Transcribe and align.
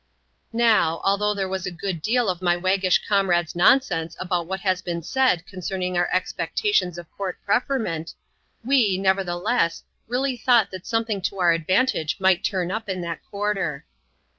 Now, 0.51 0.99
although 1.03 1.35
there 1.35 1.47
^was 1.47 1.67
a 1.67 1.71
good 1.71 2.01
deal 2.01 2.27
of 2.27 2.41
my 2.41 2.57
waggish 2.57 3.07
cc«n 3.07 3.27
rade's 3.27 3.55
nonsense 3.55 4.15
about 4.19 4.47
what 4.47 4.61
has 4.61 4.81
been 4.81 5.03
said 5.03 5.45
concerning 5.45 5.95
our 5.95 6.09
ex 6.11 6.33
pectations 6.33 6.97
of 6.97 7.05
court 7.11 7.37
preferment, 7.45 8.15
we, 8.65 8.97
nevertheless, 8.97 9.83
really 10.07 10.37
thought 10.37 10.71
that 10.71 10.87
something 10.87 11.21
to 11.21 11.37
our 11.39 11.51
advantage 11.51 12.19
might 12.19 12.43
turn 12.43 12.71
up 12.71 12.89
in 12.89 13.01
that 13.01 13.23
quarter. 13.29 13.85